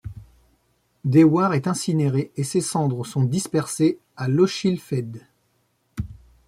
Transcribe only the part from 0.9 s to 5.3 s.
Dewar est incinéré et ses cendres sont dispersées à Lochilphead.